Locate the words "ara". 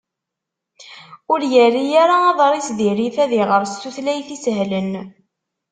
2.03-2.15